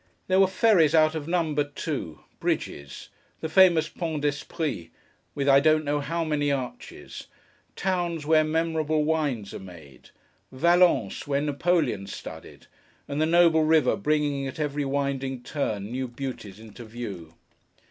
[0.25, 3.09] There were ferries out of number, too; bridges;
[3.39, 4.89] the famous Pont d'Esprit,
[5.35, 7.27] with I don't know how many arches;
[7.75, 10.09] towns where memorable wines are made;
[10.51, 12.65] Vallence, where Napoleon studied;
[13.07, 17.35] and the noble river, bringing at every winding turn, new beauties into view.